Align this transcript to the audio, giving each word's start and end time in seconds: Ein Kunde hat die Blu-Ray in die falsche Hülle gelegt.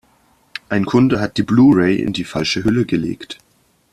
Ein 0.67 0.87
Kunde 0.87 1.19
hat 1.21 1.37
die 1.37 1.43
Blu-Ray 1.43 1.97
in 2.01 2.11
die 2.11 2.23
falsche 2.23 2.63
Hülle 2.63 2.87
gelegt. 2.87 3.37